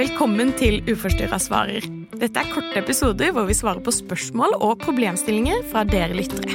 [0.00, 1.84] Velkommen til Uforstyrra svarer.
[2.16, 6.54] Dette er korte episoder hvor vi svarer på spørsmål og problemstillinger fra dere lyttere.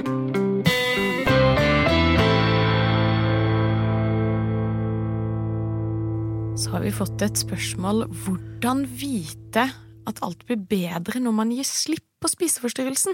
[6.57, 9.67] Så har vi fått et spørsmål hvordan vite
[10.09, 13.13] at alt blir bedre når man gir slipp på spiseforstyrrelsen?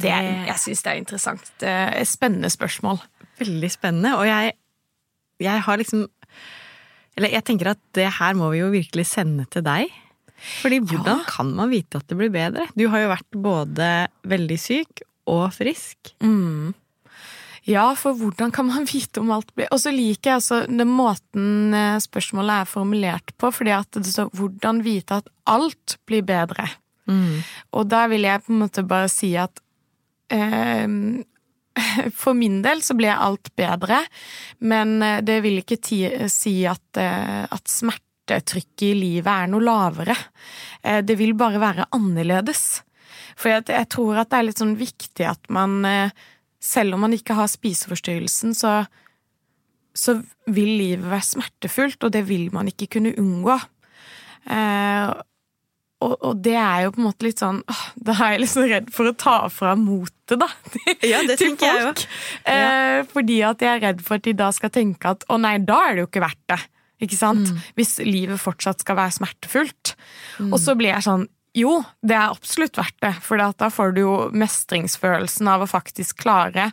[0.00, 1.56] Det jeg syns det er interessant.
[1.60, 3.04] Det er spennende spørsmål.
[3.44, 4.16] Veldig spennende.
[4.16, 4.56] Og jeg,
[5.44, 6.08] jeg har liksom
[7.16, 9.90] Eller jeg tenker at det her må vi jo virkelig sende til deg.
[10.60, 11.24] Fordi hvordan Ja.
[11.28, 12.66] kan man vite at det blir bedre?
[12.76, 13.90] Du har jo vært både
[14.26, 16.14] veldig syk og frisk.
[16.20, 16.74] Mm.
[17.64, 20.90] Ja, for hvordan kan man vite om alt blir Og så liker jeg altså den
[20.90, 26.22] måten eh, spørsmålet er formulert på, fordi at det står 'hvordan vite at alt blir
[26.22, 26.68] bedre'.
[27.72, 29.60] Og der vil jeg på en måte bare si at
[30.30, 30.86] eh,
[32.20, 34.02] For min del så ble alt bedre,
[34.64, 36.00] men eh, det vil ikke ti,
[36.32, 40.16] si at, eh, at smertetrykket i livet er noe lavere.
[40.82, 42.82] Eh, det vil bare være annerledes.
[43.34, 46.26] For jeg, jeg tror at det er litt sånn viktig at man, eh,
[46.62, 48.84] selv om man ikke har spiseforstyrrelsen, så,
[49.94, 53.58] så vil livet være smertefullt, og det vil man ikke kunne unngå.
[56.02, 58.66] Og, og det er jo på en måte litt sånn åh, Da er jeg liksom
[58.68, 60.48] redd for å ta fra motet, da.
[61.12, 61.62] Ja, det til folk.
[61.64, 62.04] jeg folk.
[62.50, 65.56] Eh, fordi at jeg er redd for at de da skal tenke at å nei,
[65.62, 66.60] da er det jo ikke verdt det.
[67.04, 67.50] Ikke sant?
[67.50, 67.62] Mm.
[67.78, 69.94] Hvis livet fortsatt skal være smertefullt.
[70.50, 74.00] Og så blir jeg sånn jo, det er absolutt verdt det, for da får du
[74.02, 76.70] jo mestringsfølelsen av å faktisk klare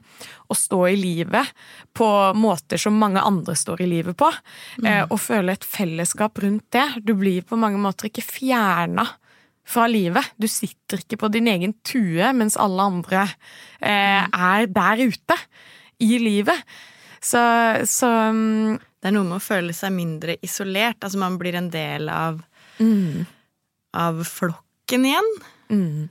[0.50, 1.52] å stå i livet
[1.94, 4.32] på måter som mange andre står i livet på,
[4.82, 5.12] mm.
[5.12, 6.88] og føle et fellesskap rundt det.
[7.06, 9.06] Du blir på mange måter ikke fjerna
[9.68, 10.34] fra livet.
[10.36, 13.26] Du sitter ikke på din egen tue mens alle andre
[13.80, 15.38] eh, er der ute
[16.02, 16.58] i livet.
[17.22, 17.42] Så,
[17.86, 21.00] så mm, Det er noe med å føle seg mindre isolert.
[21.02, 22.42] Altså man blir en del av,
[23.98, 24.24] av
[24.92, 26.09] flokken igjen.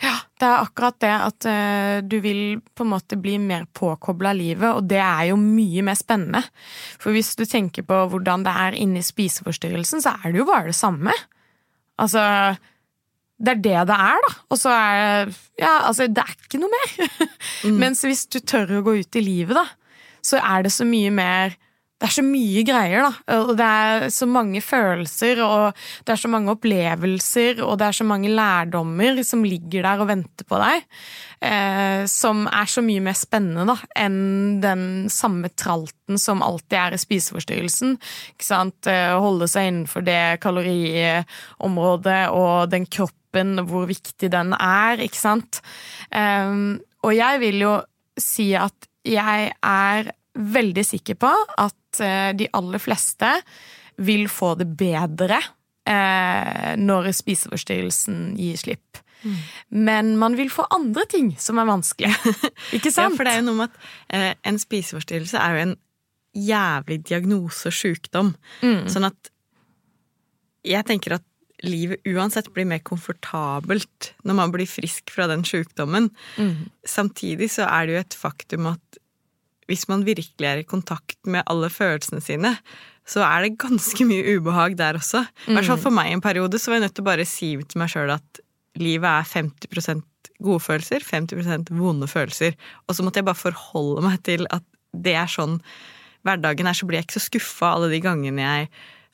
[0.00, 4.32] Ja, det er akkurat det at uh, du vil på en måte bli mer påkobla
[4.32, 6.42] livet, og det er jo mye mer spennende.
[6.98, 10.70] For hvis du tenker på hvordan det er inni spiseforstyrrelsen, så er det jo bare
[10.70, 11.12] det samme.
[12.00, 12.56] Altså
[13.40, 14.32] Det er det det er, da.
[14.50, 17.28] Og så er Ja, altså, det er ikke noe mer.
[17.82, 19.66] Mens hvis du tør å gå ut i livet, da,
[20.22, 21.56] så er det så mye mer
[22.00, 23.38] det er så mye greier, da.
[23.42, 27.96] Og det er så mange følelser, og det er så mange opplevelser, og det er
[27.98, 30.86] så mange lærdommer som ligger der og venter på deg.
[31.44, 36.96] Eh, som er så mye mer spennende da, enn den samme tralten som alltid er
[36.96, 37.98] i spiseforstyrrelsen.
[38.32, 38.88] Ikke sant?
[38.88, 45.60] Eh, Holde seg innenfor det kaloriområdet og den kroppen, hvor viktig den er, ikke sant.
[46.08, 46.56] Eh,
[47.04, 47.74] og jeg vil jo
[48.20, 51.30] si at jeg er veldig sikker på
[51.60, 53.32] at eh, de aller fleste
[54.00, 55.38] vil få det bedre
[55.88, 59.02] eh, når spiseforstyrrelsen gir slipp.
[59.68, 62.12] Men man vil få andre ting som er vanskelig.
[62.76, 63.12] Ikke sant?
[63.12, 65.74] Ja, for det er jo noe med at eh, en spiseforstyrrelse er jo en
[66.30, 68.32] jævlig diagnose og sjukdom.
[68.62, 69.32] Sånn at
[70.62, 71.26] jeg tenker at
[71.66, 76.06] livet uansett blir mer komfortabelt når man blir frisk fra den sjukdommen.
[76.86, 79.00] Samtidig så er det jo et faktum at
[79.70, 82.56] hvis man virkelig er i kontakt med alle følelsene sine,
[83.08, 85.24] så er det ganske mye ubehag der også.
[85.46, 87.54] I hvert fall for meg en periode så var jeg nødt til å bare si
[87.62, 88.42] til meg sjøl at
[88.80, 90.04] livet er 50%
[90.40, 92.54] gode følelser, 50% vonde følelser.
[92.86, 95.58] Og så måtte jeg bare forholde meg til at det er sånn
[96.26, 98.70] hverdagen er, så blir jeg ikke så skuffa alle de gangene jeg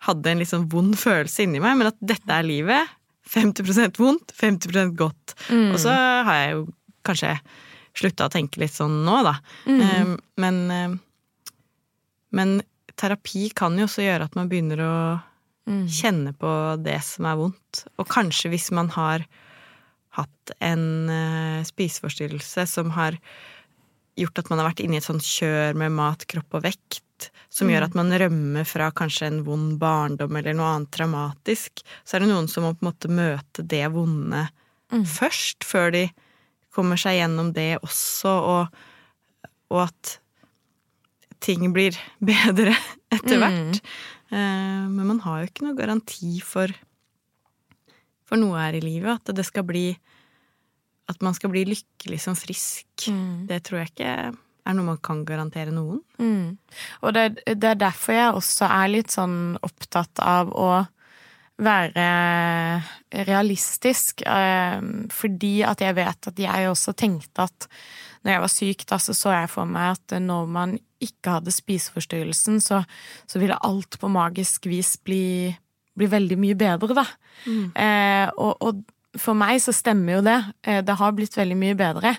[0.06, 2.96] hadde en litt sånn vond følelse inni meg, men at dette er livet.
[3.26, 5.34] 50% vondt, 50% godt.
[5.72, 5.94] Og så
[6.26, 6.66] har jeg jo
[7.06, 7.32] kanskje
[7.96, 9.36] slutta å tenke litt sånn nå, da.
[9.66, 10.96] Eh, Men, eh,
[12.36, 12.62] men
[12.96, 14.96] terapi kan jo også gjøre at man begynner å
[15.90, 16.50] kjenne på
[16.84, 17.86] det som er vondt.
[17.98, 19.24] Og kanskje hvis man har
[20.16, 23.16] hatt en eh, spiseforstyrrelse som har
[24.16, 27.30] gjort at man har vært inne i et sånt kjør med mat, kropp og vekt,
[27.50, 32.16] som gjør at man rømmer fra kanskje en vond barndom eller noe annet traumatisk, så
[32.16, 34.46] er det noen som må på en måte møte det vonde
[35.04, 36.04] først, før de
[36.76, 38.78] kommer seg gjennom det også, og,
[39.72, 40.16] og at
[41.42, 41.96] ting blir
[42.32, 42.74] bedre
[43.12, 43.80] etter hvert.
[44.30, 46.72] Eh, Men man har jo ikke noe garanti for,
[48.26, 49.20] for noe her i livet.
[49.22, 49.88] At det skal bli
[51.06, 53.04] At man skal bli lykkelig som frisk.
[53.46, 54.14] Det tror jeg ikke
[54.66, 56.00] er noe man kan garantere noen.
[56.18, 56.56] Mm.
[57.06, 60.70] Og det, det er derfor jeg også er litt sånn opptatt av å
[61.58, 62.82] være
[63.26, 64.22] realistisk.
[64.26, 64.80] eh,
[65.10, 67.68] Fordi at jeg vet at jeg også tenkte at
[68.24, 71.52] når jeg var syk, da så så jeg for meg at når man ikke hadde
[71.52, 72.82] spiseforstyrrelsen, så,
[73.26, 75.54] så ville alt på magisk vis bli
[75.96, 77.06] bli veldig mye bedre, da.
[77.46, 77.64] Mm.
[77.72, 78.84] Eh, og, og,
[79.16, 80.36] for meg så stemmer jo det.
[80.66, 82.12] Eh, det har blitt veldig mye bedre.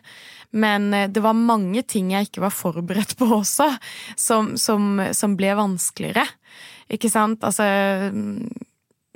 [0.57, 3.69] Men eh, det var mange ting jeg ikke var forberedt på også,
[4.17, 6.25] som, som, som ble vanskeligere.
[6.89, 7.43] Ikke sant?
[7.45, 7.67] Altså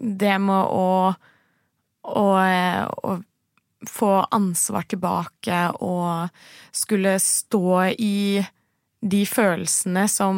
[0.02, 1.12] Det med å,
[2.10, 3.18] å, å
[3.88, 6.30] få ansvar tilbake og
[6.76, 8.42] skulle stå i
[9.02, 10.38] de følelsene som,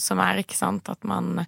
[0.00, 1.38] som er, ikke sant, at man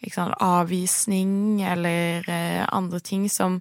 [0.00, 3.60] sant, Avvisning eller eh, andre ting som,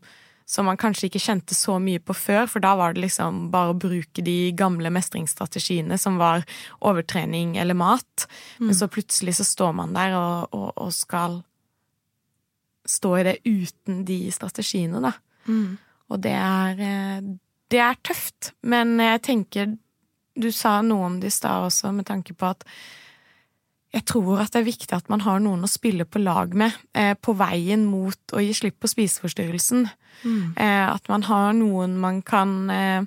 [0.50, 3.76] som man kanskje ikke kjente så mye på før, for da var det liksom bare
[3.76, 6.46] å bruke de gamle mestringsstrategiene som var
[6.80, 8.26] overtrening eller mat.
[8.58, 8.70] Mm.
[8.70, 11.42] Men så plutselig så står man der og, og, og, skal
[12.90, 15.14] stå i det uten de strategiene, da.
[15.50, 15.78] Mm.
[16.10, 17.30] Og det er, eh,
[17.70, 19.78] det er tøft, men jeg tenker
[20.40, 22.64] Du sa noe om det i stad også, med tanke på at
[23.90, 26.76] jeg tror at det er viktig at man har noen å spille på lag med
[26.94, 29.88] eh, på veien mot å gi slipp på spiseforstyrrelsen.
[30.24, 30.44] Mm.
[30.54, 33.02] Eh, at man har noen man kan, eh,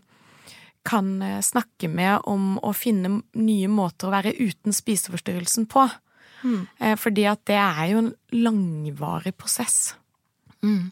[0.88, 5.86] kan eh, snakke med om å finne nye måter å være uten spiseforstyrrelsen på.
[6.42, 6.62] Mm.
[6.78, 9.94] Eh, fordi at det er jo en langvarig prosess.
[10.62, 10.90] Mm.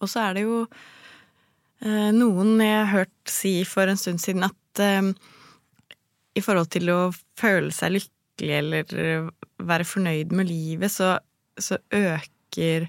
[0.00, 0.60] Og så er det jo
[1.82, 4.84] eh, noen jeg har hørt si for en stund siden at
[6.36, 7.00] i forhold til å
[7.38, 9.28] føle seg lykkelig eller eh,
[9.66, 11.16] være fornøyd med livet, så,
[11.56, 12.88] så øker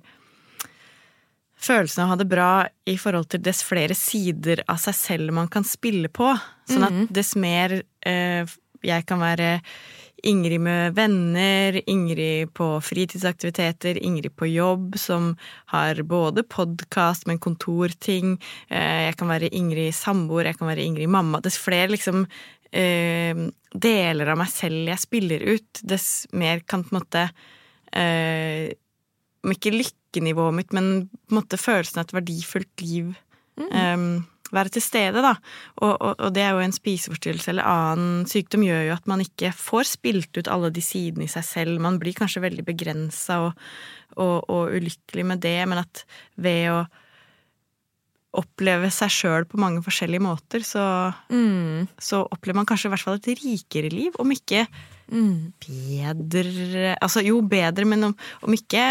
[1.57, 2.51] følelsen av å ha det bra
[2.87, 6.33] i forhold til dess flere sider av seg selv man kan spille på.
[6.69, 7.07] Sånn at mhm.
[7.15, 9.57] dess mer eh, jeg kan være
[10.23, 15.35] Ingrid med venner, Ingrid på fritidsaktiviteter, Ingrid på jobb, som
[15.65, 18.37] har både podkast med kontorting,
[18.69, 21.41] eh, jeg kan være Ingrid samboer, jeg kan være Ingrid mamma.
[21.41, 22.25] Dess flere liksom
[22.71, 23.43] eh,
[23.73, 27.27] deler av meg selv jeg spiller ut, dess mer kan på en måte
[27.93, 28.73] eh,
[29.45, 33.13] Om ikke lykkenivået mitt, men på en måte følelsen av et verdifullt liv
[33.55, 34.25] mm.
[34.53, 35.33] Være til stede, da.
[35.81, 39.23] Og, og, og, det er jo en spiseforstyrrelse eller annen sykdom gjør jo at man
[39.23, 41.81] ikke får spilt ut alle de sidene i seg selv.
[41.83, 43.67] Man blir kanskje veldig begrensa og,
[44.17, 46.05] og, ulykkelig med det, men at
[46.39, 46.79] ved å
[48.37, 50.83] oppleve seg sjøl på mange forskjellige måter, så,
[51.31, 51.87] mm.
[51.97, 54.17] så, opplever man kanskje i hvert fall et rikere liv.
[54.21, 54.65] Om ikke
[55.09, 55.37] mm.
[55.63, 58.15] bedre Altså jo, bedre, men om,
[58.45, 58.83] om ikke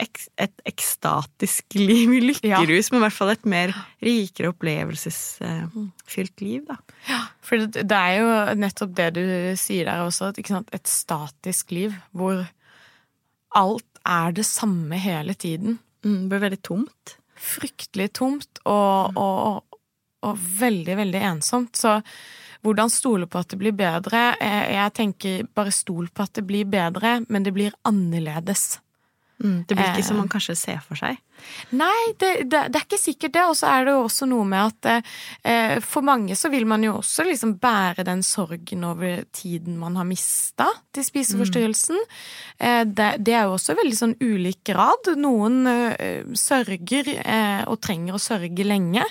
[0.00, 2.92] et ekstatisk liv i lykkerus, ja.
[2.92, 3.74] men i hvert fall et mer
[4.04, 6.78] rikere opplevelsesfylt liv, da.
[7.08, 9.24] Ja, for det, det er jo nettopp det du
[9.60, 12.42] sier der også, et statisk liv hvor
[13.54, 15.78] alt er det samme hele tiden.
[16.04, 19.20] Mm, det blir veldig tomt fryktelig tomt og, mm.
[19.20, 19.78] og,
[20.24, 21.76] og, veldig, veldig ensomt.
[21.76, 21.98] Så
[22.64, 24.26] hvordan stole på at det blir bedre?
[24.40, 28.78] Jeg tenker bare stol på at det blir bedre, men det blir annerledes.
[29.42, 31.18] Mm, det blir ikke som man kanskje ser for seg?
[31.74, 33.44] Nei, det, det, det, er ikke sikkert det.
[33.50, 34.88] Og så er det jo også noe med at
[35.42, 39.98] eh, for mange så vil man jo også liksom bære den sorgen over tiden man
[39.98, 41.98] har mista til spiseforstyrrelsen.
[41.98, 42.14] Mm.
[42.68, 45.10] Eh, det, det, er jo også veldig sånn ulik grad.
[45.20, 49.04] Noen eh, sørger eh, og trenger å sørge lenge,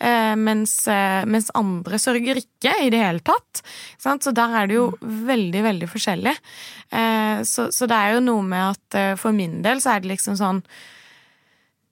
[0.00, 3.62] eh, mens, eh, mens, andre sørger ikke i det hele tatt.
[3.98, 5.22] Så der er det jo mm.
[5.28, 6.34] veldig, veldig forskjellig.
[6.88, 10.38] Så, så, det er jo noe med at for min del så er det liksom
[10.40, 10.64] sånn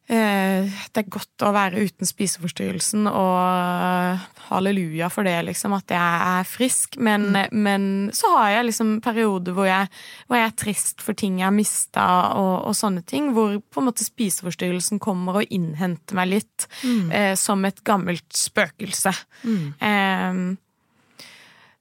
[0.06, 5.90] Eh, det er godt å være uten spiseforstyrrelsen, og eh, halleluja for det, liksom, at
[5.90, 6.94] jeg er frisk.
[7.02, 7.56] Men, mm.
[7.66, 9.90] men så har jeg liksom perioder hvor jeg,
[10.28, 12.04] hvor jeg, er trist for ting jeg har mista,
[12.38, 13.32] og, og, sånne ting.
[13.34, 17.10] Hvor på en måte spiseforstyrrelsen kommer og innhenter meg litt, mm.
[17.10, 19.14] eh, som et gammelt spøkelse.
[19.42, 19.66] Mm.
[19.90, 20.40] Eh,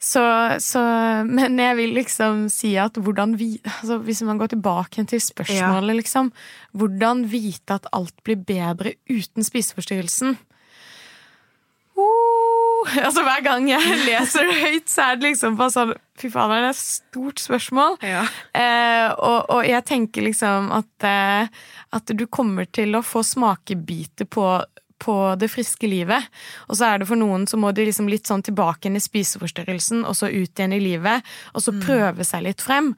[0.05, 0.21] så,
[0.61, 0.81] så,
[1.25, 5.95] men jeg vil liksom si at hvordan vi altså Hvis man går tilbake til spørsmålet,
[5.95, 5.97] ja.
[5.97, 6.31] liksom
[6.77, 10.37] Hvordan vite at alt blir bedre uten spiseforstyrrelsen?
[11.97, 16.29] Uh, altså Hver gang jeg leser det høyt, så er det liksom bare sånn Fy
[16.31, 17.97] faen, det er et stort spørsmål.
[18.07, 18.21] Ja.
[18.55, 24.29] Eh, og, og, jeg tenker liksom at, eh, at du kommer til å få smakebiter
[24.31, 24.45] på
[25.01, 26.27] på det friske livet.
[26.69, 29.03] Og så er det for noen så må de liksom litt sånn tilbake inn i
[29.03, 31.81] spiseforstyrrelsen, og så ut igjen i livet, og så mm.
[31.85, 32.93] prøve seg litt frem.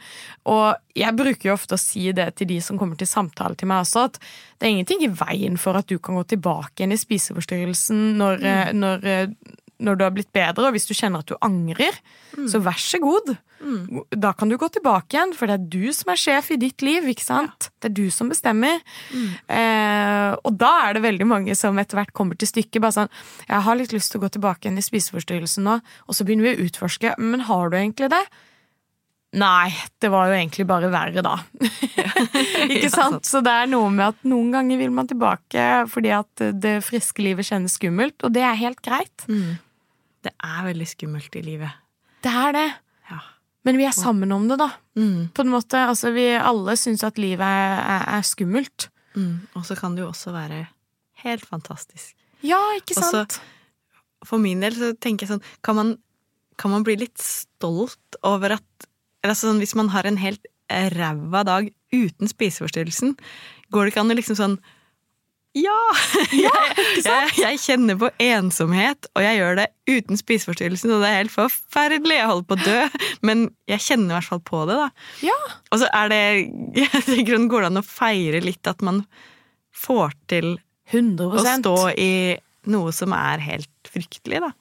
[0.50, 3.70] Og jeg bruker jo ofte å si det til de som kommer til samtale til
[3.72, 4.20] meg også, at
[4.58, 8.42] det er ingenting i veien for at du kan gå tilbake igjen i spiseforstyrrelsen når,
[8.42, 8.52] mm.
[8.52, 11.98] Eh, når eh, når du har blitt bedre, og hvis du kjenner at du angrer,
[12.38, 12.48] mm.
[12.50, 13.36] så vær så god.
[13.62, 14.04] Mm.
[14.14, 16.84] Da kan du gå tilbake igjen, for det er du som er sjef i ditt
[16.86, 17.08] liv.
[17.10, 17.70] ikke sant?
[17.70, 17.76] Ja.
[17.82, 18.82] Det er du som bestemmer.
[19.12, 19.30] Mm.
[19.58, 22.82] Eh, og da er det veldig mange som etter hvert kommer til stykket.
[22.82, 23.14] bare sånn,
[23.48, 26.50] 'Jeg har litt lyst til å gå tilbake igjen i spiseforstyrrelsen nå.' Og så begynner
[26.50, 27.16] vi å utforske.
[27.18, 28.28] 'Men har du egentlig det?'
[29.36, 31.36] Nei, det var jo egentlig bare verre da.
[32.74, 33.26] Ikke sant?
[33.28, 37.22] Så det er noe med at noen ganger vil man tilbake fordi at det friske
[37.22, 39.28] livet kjennes skummelt, og det er helt greit.
[39.28, 39.60] Mm.
[40.26, 41.84] Det er veldig skummelt i livet.
[42.26, 42.68] Det er det.
[43.12, 43.20] Ja.
[43.68, 44.72] Men vi er sammen om det, da.
[44.98, 45.30] Mm.
[45.36, 48.90] På en måte, altså Vi alle syns at livet er, er, er skummelt.
[49.18, 49.48] Mm.
[49.58, 50.66] Og så kan det jo også være
[51.24, 52.16] helt fantastisk.
[52.46, 53.38] Ja, ikke sant?
[53.38, 53.42] Også?
[54.28, 55.90] For min del så tenker jeg sånn Kan man,
[56.58, 58.88] kan man bli litt stolt over at
[59.22, 63.14] eller altså sånn, Hvis man har en helt ræva dag uten spiseforstyrrelsen,
[63.72, 64.58] går det ikke an å liksom sånn
[65.58, 65.78] ja!
[66.46, 71.20] jeg, jeg, jeg kjenner på ensomhet, og jeg gjør det uten spiseforstyrrelsen, og det er
[71.22, 72.18] helt forferdelig.
[72.20, 74.90] Jeg holder på å dø, men jeg kjenner i hvert fall på det, da.
[75.26, 75.38] Ja.
[75.72, 76.22] Og så er det
[76.82, 79.04] Jeg tenker Går det an å feire litt at man
[79.78, 80.56] får til
[80.92, 82.12] 100% å stå i
[82.72, 84.52] noe som er helt fryktelig, da?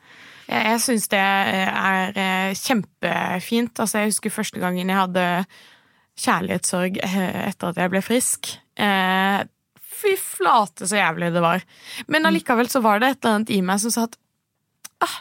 [0.47, 3.83] Jeg, jeg syns det er eh, kjempefint.
[3.83, 5.27] Altså, jeg husker første gangen jeg hadde
[6.23, 8.53] kjærlighetssorg eh, etter at jeg ble frisk.
[9.97, 11.65] Eh, fy flate, så jævlig det var.
[12.09, 14.19] Men allikevel så var det et eller annet i meg som sa at
[15.05, 15.21] ah,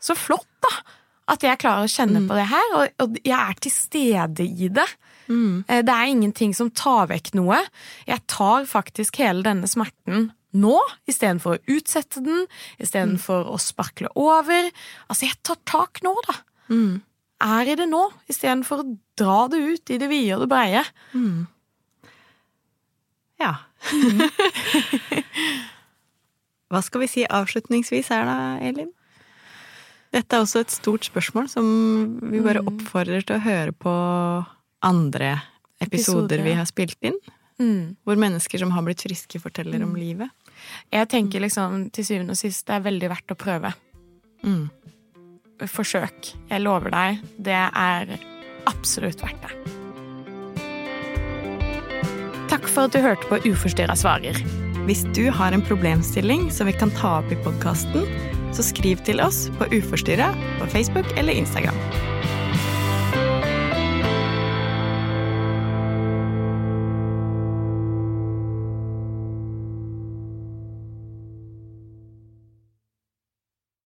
[0.00, 0.72] så flott, da!
[1.26, 4.68] At jeg klarer å kjenne på det her, og, og jeg er til stede i
[4.70, 4.86] det.
[5.26, 5.64] Mm.
[5.66, 7.58] Det er ingenting som tar vekk noe.
[8.06, 10.76] Jeg tar faktisk hele denne smerten nå,
[11.10, 12.46] istedenfor å utsette den,
[12.78, 14.70] istedenfor å sparkle over.
[15.10, 16.36] Altså, jeg tar tak nå, da.
[17.42, 20.84] Er i det nå, istedenfor å dra det ut i det vide og det breie.
[23.42, 23.52] Ja.
[26.70, 28.90] Hva skal vi si avslutningsvis her da, Elin?
[30.14, 31.66] Dette er også et stort spørsmål som
[32.30, 33.94] vi bare oppfordrer til å høre på
[34.86, 37.16] andre episoder Episoder, vi har spilt inn.
[37.60, 37.96] Mm.
[38.04, 40.32] Hvor mennesker som har blitt friske, forteller om livet.
[40.92, 43.72] Jeg tenker liksom til syvende og sist det er veldig verdt å prøve.
[44.44, 44.68] Mm.
[45.72, 46.32] Forsøk.
[46.50, 48.16] Jeg lover deg, det er
[48.68, 49.85] absolutt verdt det.
[52.76, 54.36] For at du hørte på Uforstyrra svarer.
[54.84, 58.04] Hvis du har en problemstilling som vi kan ta opp i podkasten,
[58.52, 60.28] så skriv til oss på Uforstyrra
[60.60, 61.78] på Facebook eller Instagram.